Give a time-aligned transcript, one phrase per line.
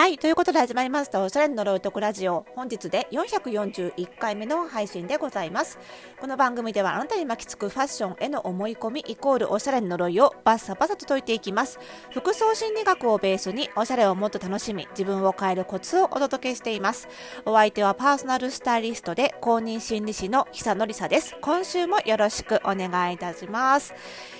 [0.00, 0.16] はい。
[0.16, 2.46] ということで始まりました、おしゃれの呪いとくラジオ。
[2.56, 5.78] 本日で441回目の配信でございます。
[6.18, 11.78] この番組ではあなたに巻きつくファッションへの思い込みイコールおしゃれの呪いをバッサバサと解いていきます。
[12.12, 17.06] 服装心理学をベースにおしゃれをもっと楽しみ、自分を変えるコツをお届けしています。
[17.44, 21.36] お相手はパーソナルスタイリストで公認心理師の久典沙です。
[21.42, 23.92] 今週もよろしくお願いいたします。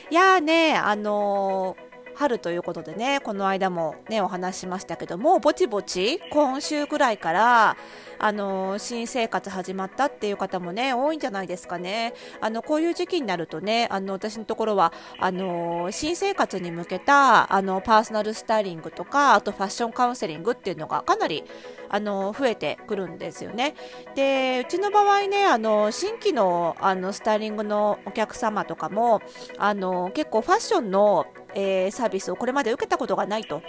[0.08, 1.89] いやーね、あのー
[2.20, 7.78] 春ということでね、この間もね、お話しましたけども、ぼちぼち今週ぐらいから、
[8.18, 12.12] あの、新生活始まったっていう方もね、多いんじゃないですかね。
[12.42, 21.44] あの、こういう時期になるとね、あの、私のところは、あの、新生活に向けた、あの、パーソナルスタイリングとか、あとファッションカウンセリングっていうのがかなり、
[21.88, 23.74] あの、増えてくるんですよね。
[24.14, 29.22] で、うちの場合ね、あの、新規の、あの、スタイリングのお客様とかも、
[29.56, 33.62] あの、結構ファッションの、えー、サービスをこれまで受けたことがないと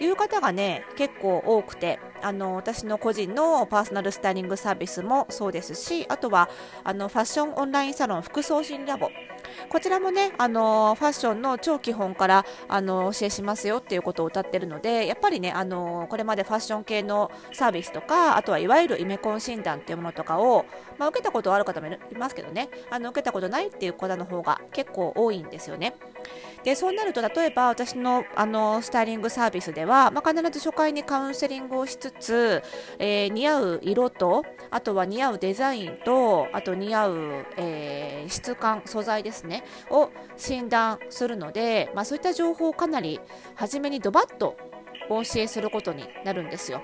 [0.00, 6.48] いう方がね結構多くてあの私の個人のパーソナルスタイリングサービスもそうですしあとは
[6.84, 9.10] あのファッションオンラインサロン服装診ラボ
[9.68, 20.66] こちらもねあのファッションの超基本からあの教えしますよっていうことを歌ってるのでやっぱりねあのこれまでファッション系のサービスとかあとはいわゆるイメコン診断っていうものとかを、
[20.98, 25.94] まあ、受けたことある方もいますけどねあの受けたことないっていう方の方が結構多いんですよね。
[26.64, 32.62] でそうなると例えば私のあのスタイリングサービスでは、まあ、必ず初回にカウンセリングをしつつ、
[32.98, 43.20] えー、似合う色とあとは似合うデザインとあと似合う、えー、質感素材ですねを診断するので、まあ、そういった情報をかなり
[43.54, 44.56] 初めにドバッと
[45.08, 46.82] お教えすることになるんですよ。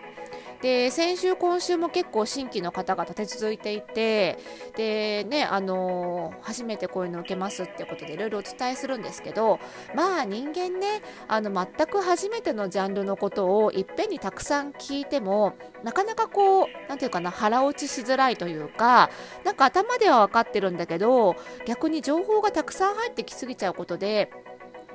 [0.66, 4.36] で先週、今週も結構新規の方が立て続いていて
[4.76, 9.60] で、ねあのー、初めてこういうの受けますってことでいろいろお伝えするんですけど
[9.94, 15.54] まあ人間ねあの全く初めてのジャンルのことをいっぺんにたくさん聞いても
[15.84, 19.10] なかなかこうなんていうかな腹落ちしづらいというか
[19.44, 24.32] なんか頭では分かってるんだけど逆に情報がたくさん入ってきすぎちゃうことで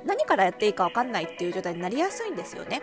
[0.04, 2.82] 何からやっていいか分かんないっていう状態になりやすいんですよね。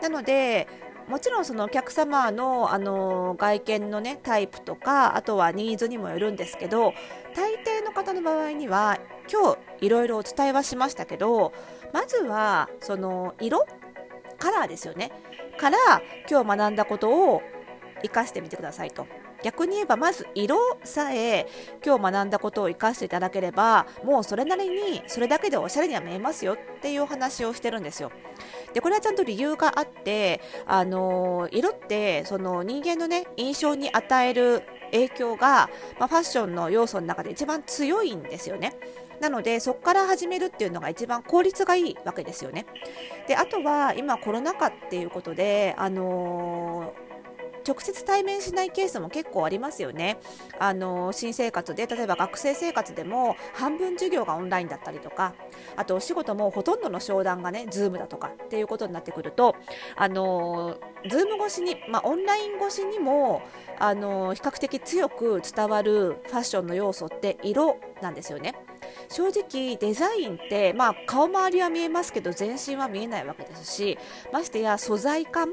[0.00, 0.68] なので
[1.08, 6.94] もちろんそのお客様のあの外見のねタイプとかあとはニーズにもよるんですけど
[7.34, 8.98] 大抵の方の場合には
[9.30, 11.52] 今日いろいろお伝えはしましたけど
[11.92, 13.66] まずはその色？
[14.38, 15.12] カラーですよね。
[15.58, 15.78] から
[16.30, 17.42] 今日学んだことを
[18.02, 19.06] 活かしてみてくださいと。
[19.42, 21.46] 逆に言えばまず色さえ
[21.84, 28.10] 今日学んだことを生かしていただければもうそれなりにそれだけでおしゃれには見えますよっていうお話をしてるんですよ。
[28.76, 38.74] でこれはちゃんと理由があってあの色ってその人間のね印象に与える影響が、まあ、ファッションの要素の中で一番強いんですよね。
[39.18, 42.66] なのでそこから始めるっていうのが一番効率がいいわけですよね。
[43.26, 47.05] であとは今コロナ禍っていうことで、あのー
[47.66, 50.18] 直接対面しないケースも結構ありますよね。
[50.58, 55.34] あの新生活で例えば学生生活でも半分授業がオンラインだったりとか
[55.76, 59.56] あとお仕事もほとんどの商談がね Zoom だとかっていうことになってくると
[59.96, 63.42] あの Zoom 越しに、まあ、オンライン越しにも
[63.78, 68.54] あの比較的強く伝わるファッションの要素って色なんですよね。
[69.08, 73.98] 正直デザインって、まあ、顔周りは見えますけど全身は見えないわけですし
[74.32, 75.52] ましてや素材感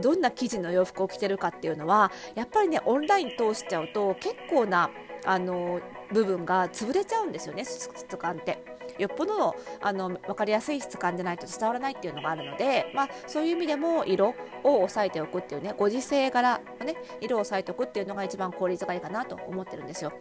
[0.00, 4.90] どんな生地の洋服を着てるかっていうのはやっぱりねオンライン通しちゃうと結構な
[5.24, 5.80] あの
[6.12, 8.76] 部分が潰れちゃうんですよね質感って。
[8.98, 20.12] よっぽどあの分かりやすい質感でないと伝わらないっていうのがあるので、まあ、そういう意味でも色を押さえておくっていうねご時世柄のね色を押さえておくっていうのが一番効率がいいかなと思ってるんですよ。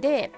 [0.00, 0.30] で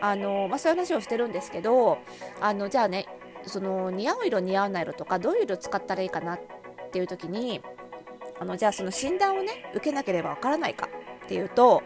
[0.00, 1.98] あの、まあ、そういう話をしてるんですけど
[2.40, 3.06] あのじゃあね
[3.46, 6.40] その似合う色似合わない色とかどういう色使ったらいいかなっ
[6.92, 7.60] ていう時に
[8.42, 10.88] あのじゃあその診断をね受けなければわからないか
[11.24, 11.82] っていうと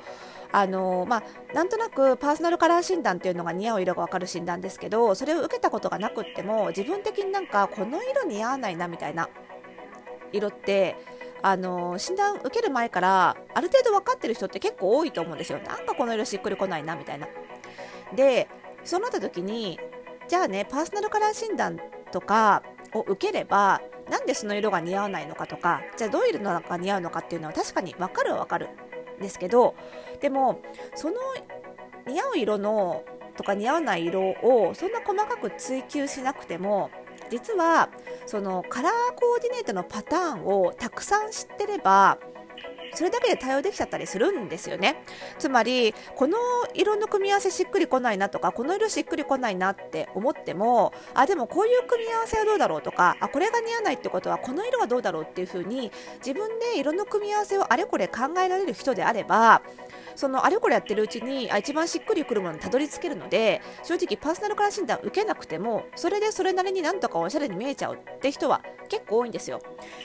[0.53, 9.29] あのまあ、なんとなくパーソナルカラー診断っていうのが似合う色が分かる診断ですけどそれを受けたことがなくっても自分的になんかこの色似合わないなみたいな
[10.33, 10.97] 色って
[11.43, 15.59] あの診断受ける前からある程度分かってる人って結構多いと思うんですよ。
[15.59, 17.29] なんかこの色しっくりこないなみたいな。
[18.15, 18.49] で
[18.85, 19.79] そうなった時に
[20.29, 21.79] じゃあねパーソナルカラー診断
[22.13, 22.63] とか
[22.95, 28.69] を受ければなんでその色が似合わないのかとかじゃあどういうのが似合うのかっていうのは確かに分かるは分かる
[29.19, 29.75] んですけど
[30.21, 30.61] でも
[30.95, 31.15] その
[32.07, 33.05] 似合う色の
[33.37, 36.91] とか似合わない色をそんな細かく追求しなくても
[37.31, 37.91] 実は
[38.27, 42.19] そのカラーコーディネートのパターンをたくさん知ってれば
[42.97, 45.03] それだけで対応できちゃったりするんですよね。
[45.39, 46.39] つまりこの
[46.75, 59.63] 色の組み合わせしっくりこないなとかこの色しっくりこないなって思ってもあでもこういう組み合わせはどうだろうとかあこれが似合わないってことはこの色はどうだろうっていうふうに自分で色の組み合わせをあれこれ考えられる人であれば
[60.15, 69.61] そのあれこれやってるうちにあ一番しっくりくるものにたどり着けるので正直パーソナルカラー診断受けなくてもそれでそれなりになんとかおしゃれに見えちゃうって人は結構多いんですよ。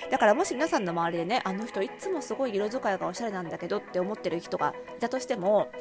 [0.10, 5.72] だからもし皆さんの周りでねあの人いつもすごい色使いがおしゃれなんだけどって思ってる人がいたとしても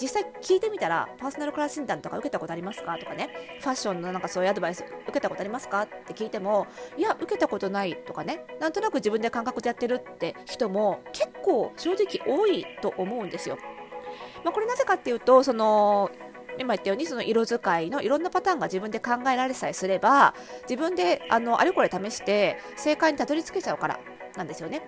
[0.00, 2.96] 実際聞いてみたらパーソナルカラー診断とか受けたことありますか？
[2.98, 3.30] とかね
[3.60, 5.82] ファッションのなんかそういうアドバイス受けたことありますか？
[5.82, 6.66] って聞いても
[6.96, 13.58] いや受けたことないとかねなんとなく自分で感覚でやってるって人も結構正直多いと思うんですよ。
[14.44, 16.10] まあ、これなぜかっていうとその
[16.58, 20.34] 今言ったようにその色使いのいろんなパターンが自分で考えられさえすれば
[20.68, 24.00] 自分であのあれこれ試して正解にたどり着けちゃうから
[24.36, 24.82] なんですよね。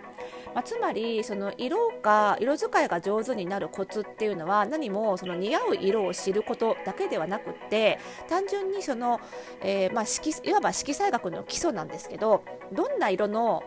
[0.55, 9.21] まあ、つまりその色が色使いが上手になるコツっていうのは何もその似合う色を知ることだけではなくって単純にその、
[9.61, 13.65] えー、まあ色いわば色彩学の基礎なんですけどどんな色の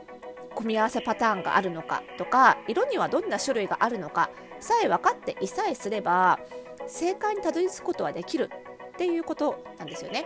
[0.55, 6.39] 組み合わせパターンがあるのかとか色にはどんな種類があるのかさえ分かっていさえすれば
[6.87, 8.49] 正解にたどり着くことはできる
[8.93, 10.25] っていうことなんですよね。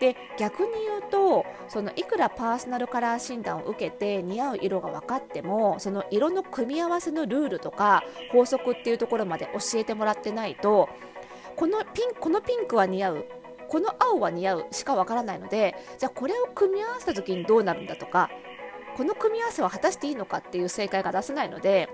[0.00, 10.88] で逆に言うとそのいくらパーソナルカラー診断を受けて似合う色が分かってもその色の組み合わせのルールとか法則っていうところまで教えてもらってないと
[11.54, 13.26] このピンこのピンクは似合う
[13.68, 18.30] この青は似合うしか分からないのでじゃあこれを組み合わせた時にどうなるんだとか
[18.96, 21.90] この組み合わせは果たしていいのかっていう正解が出せないので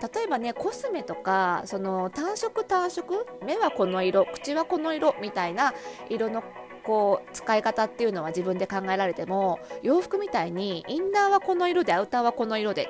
[0.00, 5.74] 例えばねコスメとかその単色単色目はこの色口はこの色みたいな
[6.08, 6.42] 色の
[6.82, 12.88] こう使い方っていうのは自分で考えられても洋服みたいにインナーはこの色でアウターはこの色で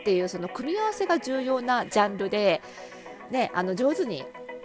[0.00, 2.60] っていうその組み合わせが重要なジャンルで、
[3.30, 4.24] ね、あの上手に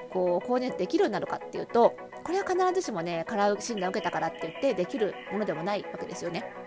[0.10, 6.65] こうコーディネートできるようになるかっていうとこれは必ずしもねカラー診断を受けたからって言ってできるものでもないわけですよね。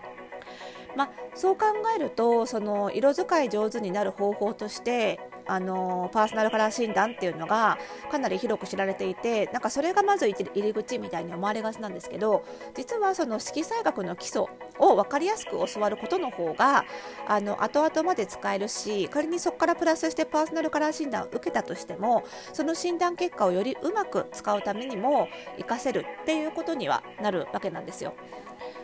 [0.95, 1.65] まあ、そう考
[1.95, 5.19] えるとその色使い上手になる方法として
[5.49, 7.79] あのパーソナルカラー診断っていうのが
[8.11, 12.43] かなり広く知られていてなんかそれがまず入り口みたいに思われがちなんですけど
[12.75, 14.43] 実はその色彩学の基礎
[14.77, 16.85] を分かりやすく教わることの方が
[17.27, 25.27] あの後々まで使えるし仮にそこからプラスしてパーソナルカラー診断を受けたとしてもその診断結果をよりうまく使うためにも
[25.57, 28.13] 活かせるっていうことにはなるわけなんですよ。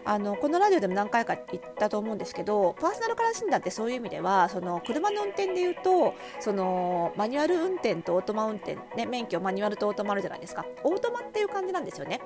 [0.06, 10.66] あのこのラジオでも何回か言ったと思うんですけどパーソナルカラー診断ってそういう意味ではその車の運転でいうとそのマニュアル運転とオートマ運転、ね、免許マニュアルとオートマあるじゃないですか。
[10.84, 12.22] オートマっていう感じなんですよね。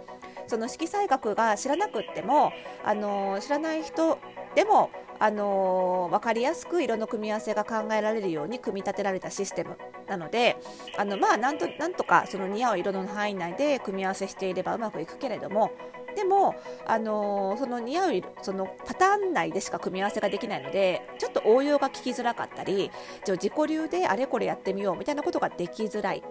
[0.48, 2.52] その色彩学が知らなくっても
[2.84, 4.20] あの知らない人
[4.56, 9.78] でもあの分かりやすく色の組み合わせが考えられるように組み立てられたシステム
[10.08, 10.58] なので
[10.98, 15.72] あのまあなんとなんとかその似合う色の範囲内で組み合わせしていればうまくいくけれども
[16.16, 16.56] でも、
[16.86, 22.92] あのその似合うそのパターン内でしか組み合わせができないのでちょっと応用が効きづらかったり
[23.24, 26.24] じゃ自己流であれこれやってみようみたいなことができづらい。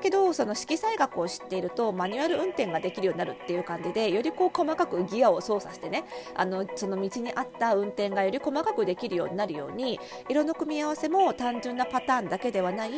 [0.00, 6.04] けどその色彩学を知っているとマニュアル運転ができるようになるっていう感じでよりこう細かくギアを操作してね
[6.34, 9.98] あのその道に合った運転がより細かくできるようになるように
[10.28, 12.90] 色の組み合わせも単純なパターンだけではない、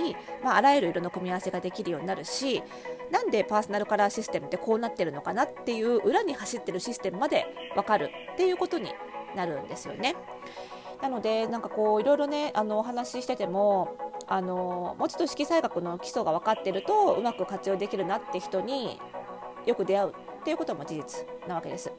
[0.42, 2.62] まあ、あらゆる色の組み合わせができるようになるし
[3.10, 8.92] なんでパーソナルカラーシステムってこうなってるのかなっていう裏に走ってるシステムまで分かるっていうことに
[9.36, 10.16] なるんですよね。
[11.02, 19.00] なのでなんかこういろいろねあのお話ししててもあのもうちょっと色彩学の基礎が分かってるとうまく活用できるなって人に
[19.66, 20.12] よく出会うっ
[20.44, 21.92] ていうことも事実なわけです。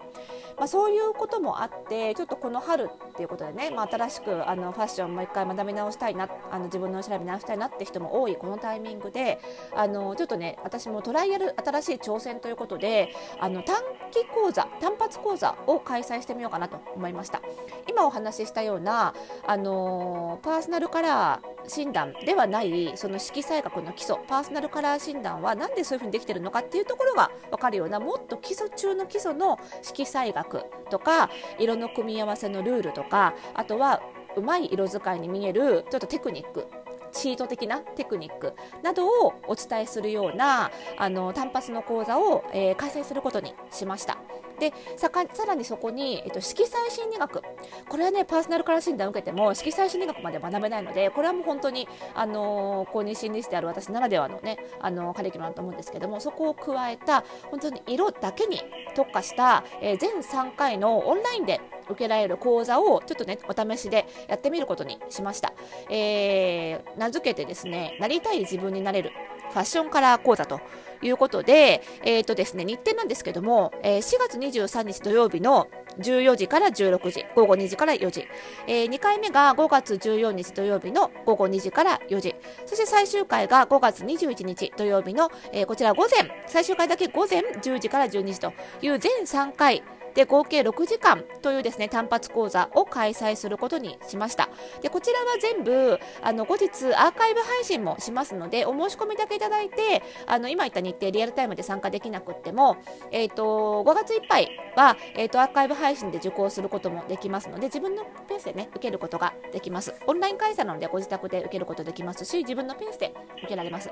[0.58, 9.40] まあ、そういうこともあってちょっとこの春っていうことでね、まあ、新しくあのファッションもう一回学び直したいなあの自分の調べ直したいなって人も多いこのタイミングで
[9.76, 13.76] あのちょっとね私もトライアル新しい挑戦ということであの短
[14.12, 17.42] 期講座単発講座を開催してみようかなと思いました。
[17.90, 19.14] 今お話ししたような
[19.46, 34.02] あのパーソナルカラー診断ではないその色彩学の基礎パーソナルカラー診断はなんでそういうふうにできてるのかっていうところが分かるようなもっと基礎中の基礎の色彩学とか色の組み合わせのルールとかあとは
[34.38, 36.68] うまい色使いに見えるちょっとテクニック
[37.12, 38.54] チート的なテクニック
[38.84, 44.18] などをお伝えするようなあの単発の講座を、えー、開催することにしました。
[44.60, 45.10] でさ
[45.48, 47.42] らにそこに、えっと、色彩心理学
[47.90, 58.62] これはねパーソナルカラー診断を受けても色彩心理学まで学べないのでこれはもう本当に、あの公認心理師である私ならではのねあのカリキュラムだと思うんですけどもそこを加えた本当に色だけに
[58.96, 61.60] 特化した、えー、全3回のオンラインで
[61.92, 65.54] 受けられる講座をちょっとねお試しでやってみることにしました、
[65.90, 69.12] えー、名付けてですねなりたい自分になれる
[69.52, 70.62] ファッションカラー講座と
[71.02, 75.68] いうことで、えーとですね、日程なんですけども、えー、4月23日土曜日の
[76.00, 78.28] 14時から16時、午後2時から4時、
[78.68, 89.84] えー、2回目が5月14日土曜日の午後2時から4時、そして最終回が5月21日土曜日の、えー、こちら午前、最終回だけ午前10時から12時という全3回
[90.14, 94.50] で合計6時間というですね単発講座を開催することにしました。
[94.82, 102.78] でこちらは全部あの後日アーカイブ配信もしますのでお申し込みだけいただいてあの今言った日程リアルタイムで参加できなくっても、
[103.12, 109.94] えーと、5月いっぱいは、えーと、アーカイブ配信で受講することもできますので自分のペースでね受けることができます。
[110.08, 113.90] オンライン開催なのでご自宅で受けることできますし自分のペースで受けられます。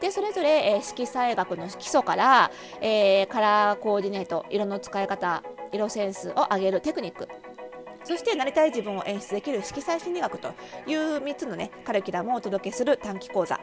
[0.00, 7.28] でそれぞれ、えー、色彩学の基礎から、えー、カラーコーディネート色の使い方色センスを上げるテクニック。
[8.04, 10.54] そしてなりたい自分を演出できる色彩心理学と
[10.86, 13.60] いう3つのねカリキュラムをお届けする短期講座。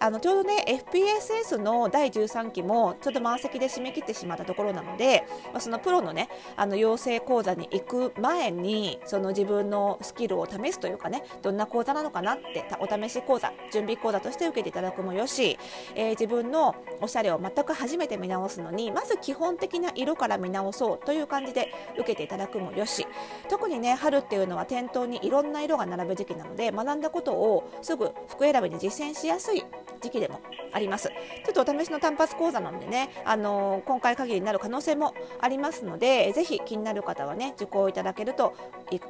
[0.00, 5.24] あのちょうどね FPSS の第13期もちょっと満席で締め切ってしまったところなので
[5.60, 15.58] そのプロのねあの養成講座に行く前にその自分のスキルを試すというかねどんな講座なのかなってお試し講座準備講座として受けていただくもよし、
[15.94, 23.06] えー、自分のおしゃれを全く初めて見直すのにまず基本的な色から見直そうという感じで受けていただくもよし。
[23.48, 29.64] 特ににね春っていうのは店頭にいろんな色が並ぶ時期なので学んだことをすぐ服選びに実践しやすい
[30.00, 30.40] 時期でも
[30.72, 31.08] あります。
[31.08, 38.54] ちょっとお試しの単発講座なんでね、あのー、今回限りになる可能性もありますのでぜひ気になる方はね受講いただけると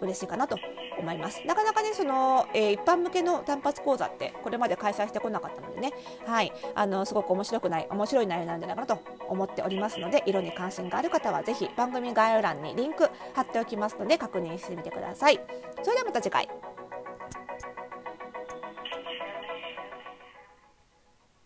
[0.00, 0.59] 嬉しいかなと
[0.98, 1.46] 思います。
[1.46, 5.92] なかなかねその、えー、一般向けの単発講座ってこれまで開催してこなかったのでね。
[6.26, 6.52] はい。
[6.74, 8.98] あのすごく面白くない面白い内容なんじゃないかなと
[9.28, 15.40] 思っておりますので色に関心がある方はぜひ番組概要欄にリンク貼っておきますので確認してみてください。
[15.82, 16.73] それではまた次回。